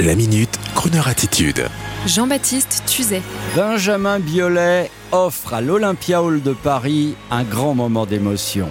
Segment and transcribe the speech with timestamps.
[0.00, 1.68] La minute, Kroneur attitude.
[2.04, 3.22] Jean-Baptiste Tuzet.
[3.54, 8.70] Benjamin Biolay offre à l'Olympia Hall de Paris un grand moment d'émotion.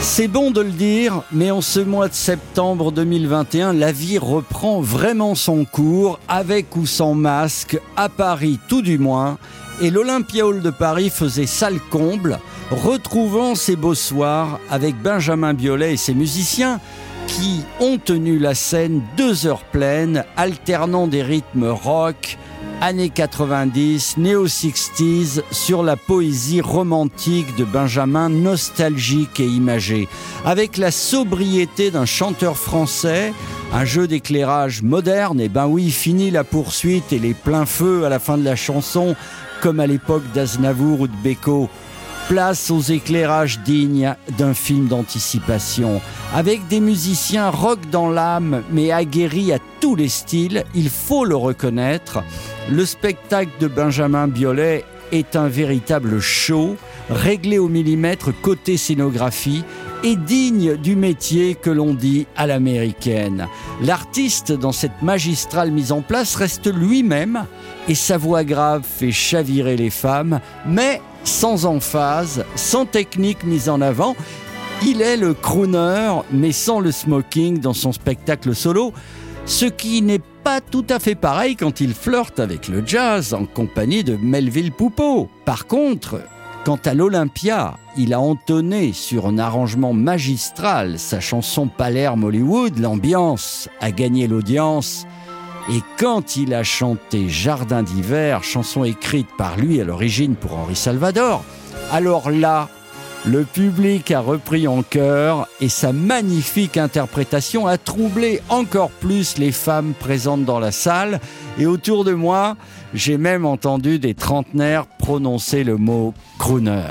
[0.00, 4.80] C'est bon de le dire, mais en ce mois de septembre 2021, la vie reprend
[4.80, 9.38] vraiment son cours, avec ou sans masque, à Paris tout du moins,
[9.80, 12.40] et l'Olympia Hall de Paris faisait salle comble,
[12.72, 16.80] retrouvant ses beaux soirs avec Benjamin Biolay et ses musiciens,
[17.34, 22.38] qui ont tenu la scène deux heures pleines, alternant des rythmes rock,
[22.80, 30.06] années 90, néo-60s, sur la poésie romantique de Benjamin, nostalgique et imagée,
[30.44, 33.32] avec la sobriété d'un chanteur français,
[33.72, 38.10] un jeu d'éclairage moderne, et ben oui, fini la poursuite et les pleins feux à
[38.10, 39.16] la fin de la chanson,
[39.60, 41.68] comme à l'époque d'Aznavour ou de Beko.
[42.28, 46.00] Place aux éclairages dignes d'un film d'anticipation.
[46.34, 51.36] Avec des musiciens rock dans l'âme, mais aguerris à tous les styles, il faut le
[51.36, 52.24] reconnaître,
[52.70, 56.76] le spectacle de Benjamin Biolay est un véritable show,
[57.10, 59.62] réglé au millimètre côté scénographie
[60.02, 63.48] et digne du métier que l'on dit à l'américaine.
[63.82, 67.44] L'artiste, dans cette magistrale mise en place, reste lui-même
[67.86, 73.80] et sa voix grave fait chavirer les femmes, mais sans emphase, sans technique mise en
[73.80, 74.14] avant.
[74.86, 78.92] Il est le crooner, mais sans le smoking dans son spectacle solo,
[79.46, 83.46] ce qui n'est pas tout à fait pareil quand il flirte avec le jazz en
[83.46, 85.28] compagnie de Melville Poupeau.
[85.44, 86.20] Par contre,
[86.64, 93.68] quant à l'Olympia, il a entonné sur un arrangement magistral sa chanson Palerme Hollywood, l'ambiance
[93.80, 95.06] a gagné l'audience.
[95.70, 100.76] Et quand il a chanté Jardin d'hiver, chanson écrite par lui à l'origine pour Henri
[100.76, 101.42] Salvador,
[101.90, 102.68] alors là,
[103.24, 109.52] le public a repris en chœur et sa magnifique interprétation a troublé encore plus les
[109.52, 111.20] femmes présentes dans la salle.
[111.58, 112.56] Et autour de moi,
[112.92, 116.84] j'ai même entendu des trentenaires prononcer le mot crooner.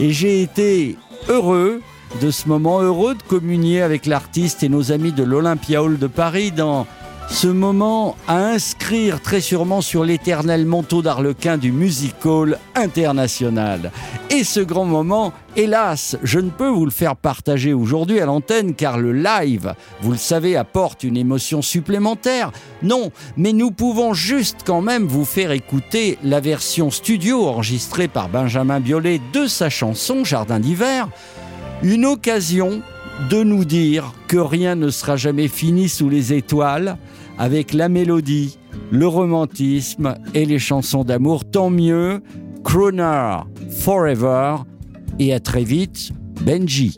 [0.00, 0.96] Et j'ai été
[1.28, 1.80] heureux
[2.20, 6.06] de ce moment, heureux de communier avec l'artiste et nos amis de l'Olympia Hall de
[6.08, 6.86] Paris dans
[7.30, 13.92] ce moment à inscrire très sûrement sur l'éternel manteau d'arlequin du music hall international.
[14.30, 18.74] Et ce grand moment, hélas, je ne peux vous le faire partager aujourd'hui à l'antenne
[18.74, 22.50] car le live, vous le savez, apporte une émotion supplémentaire.
[22.82, 28.28] Non, mais nous pouvons juste quand même vous faire écouter la version studio enregistrée par
[28.28, 31.08] Benjamin Biolay de sa chanson Jardin d'hiver.
[31.82, 32.82] Une occasion
[33.30, 36.96] de nous dire que rien ne sera jamais fini sous les étoiles,
[37.38, 38.58] avec la mélodie,
[38.90, 41.44] le romantisme et les chansons d'amour.
[41.50, 42.22] Tant mieux,
[42.64, 43.38] Croner
[43.70, 44.56] Forever,
[45.18, 46.10] et à très vite,
[46.42, 46.96] Benji.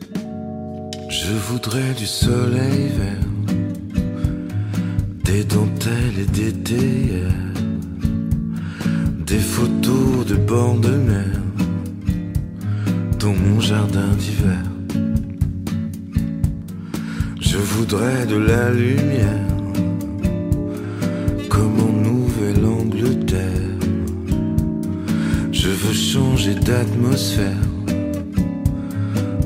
[1.09, 3.63] Je voudrais du soleil vert,
[5.25, 7.53] des dentelles et des théières,
[9.25, 11.41] des photos de bord de mer
[13.19, 14.70] dans mon jardin d'hiver.
[17.53, 19.45] Je voudrais de la lumière
[21.49, 23.75] comme en Nouvelle-Angleterre.
[25.51, 27.65] Je veux changer d'atmosphère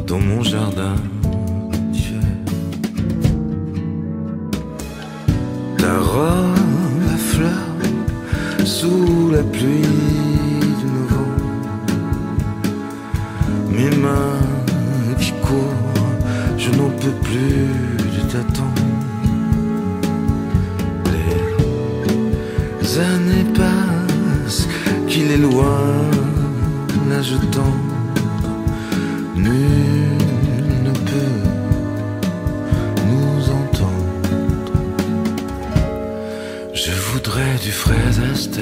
[0.06, 0.98] dans mon jardin.
[5.80, 9.82] Ta robe à fleurs sous la pluie
[10.82, 11.48] de novembre.
[13.72, 14.44] Mes mains
[15.20, 16.14] qui courent,
[16.60, 17.94] je n'en peux plus
[22.81, 24.68] Les années passent,
[25.07, 25.81] qu'il est loin,
[27.22, 27.35] je
[29.35, 29.53] Nul
[30.84, 31.41] ne peut
[33.09, 34.72] nous entendre.
[36.74, 38.62] Je voudrais du frais Aster,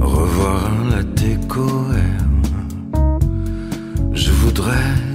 [0.00, 2.26] revoir la décoère.
[4.12, 5.11] Je voudrais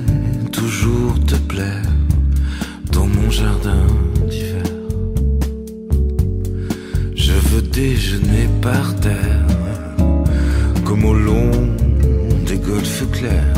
[12.68, 13.54] des golfes clairs,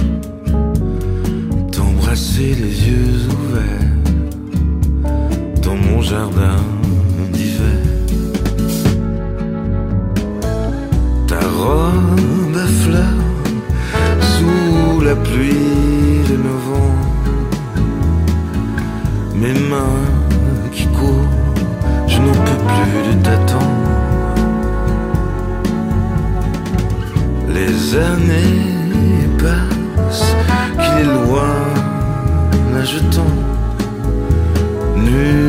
[1.72, 3.98] t'embrasser les yeux ouverts
[5.64, 6.58] dans mon jardin
[7.32, 7.86] d'hiver.
[11.28, 13.26] Ta robe à fleurs
[14.22, 17.10] sous la pluie de novembre
[19.36, 20.06] mes mains
[20.72, 21.30] qui courent,
[22.08, 23.66] je n'en peux plus de t'attendre.
[27.54, 28.79] Les années
[29.38, 30.36] passent,
[30.78, 31.56] qu'il est loin,
[32.74, 33.00] là je
[34.96, 35.49] Nul